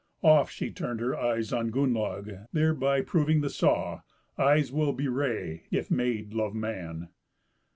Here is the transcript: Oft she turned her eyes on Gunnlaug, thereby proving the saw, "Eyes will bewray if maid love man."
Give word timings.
Oft 0.23 0.51
she 0.51 0.71
turned 0.71 0.99
her 0.99 1.15
eyes 1.15 1.53
on 1.53 1.69
Gunnlaug, 1.69 2.47
thereby 2.51 3.01
proving 3.01 3.41
the 3.41 3.51
saw, 3.51 4.01
"Eyes 4.35 4.71
will 4.71 4.93
bewray 4.93 5.65
if 5.69 5.91
maid 5.91 6.33
love 6.33 6.55
man." 6.55 7.09